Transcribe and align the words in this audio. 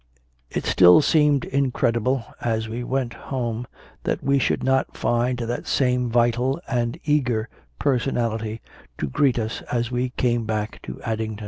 It 0.49 0.65
still 0.65 1.03
seemed 1.03 1.45
incredible, 1.45 2.25
as 2.41 2.67
we 2.67 2.83
went 2.83 3.13
home, 3.13 3.67
that 4.03 4.23
we 4.23 4.39
should 4.39 4.63
not 4.63 4.97
find 4.97 5.37
that 5.37 5.67
same 5.67 6.09
vital 6.09 6.59
and 6.67 6.99
eager 7.05 7.47
per 7.77 7.99
sonality 7.99 8.61
to 8.97 9.05
greet 9.07 9.37
us 9.37 9.61
as 9.71 9.91
we 9.91 10.09
came 10.09 10.45
back 10.45 10.81
to 10.87 10.99
Addington. 11.03 11.39